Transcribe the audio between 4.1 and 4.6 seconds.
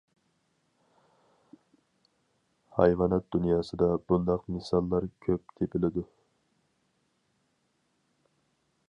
بۇنداق